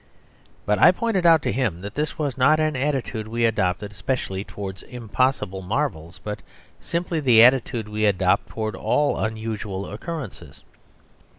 But 0.65 0.79
I 0.79 0.91
pointed 0.91 1.27
out 1.27 1.43
to 1.43 1.51
him 1.51 1.81
that 1.81 1.93
this 1.93 2.17
was 2.17 2.35
not 2.35 2.59
an 2.59 2.75
attitude 2.75 3.27
we 3.27 3.45
adopt 3.45 3.93
specially 3.93 4.43
towards 4.43 4.81
impossible 4.81 5.61
marvels, 5.61 6.19
but 6.23 6.39
simply 6.79 7.19
the 7.19 7.43
attitude 7.43 7.87
we 7.87 8.05
adopt 8.07 8.49
towards 8.49 8.77
all 8.79 9.19
unusual 9.19 9.85
occurrences. 9.85 10.63